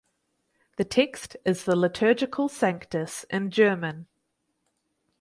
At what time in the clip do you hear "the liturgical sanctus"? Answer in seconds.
1.65-3.23